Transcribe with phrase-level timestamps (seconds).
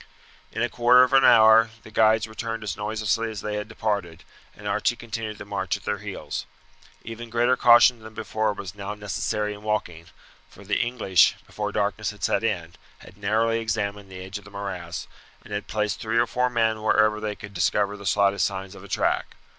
[0.51, 4.23] In a quarter of an hour the guides returned as noiselessly as they had departed,
[4.57, 6.47] and Archie continued the march at their heels.
[7.03, 10.07] Even greater caution than before was now necessary in walking,
[10.49, 14.49] for the English, before darkness had set in, had narrowly examined the edge of the
[14.49, 15.07] morass,
[15.43, 18.83] and had placed three or four men wherever they could discover the slightest signs of
[18.83, 19.35] a track.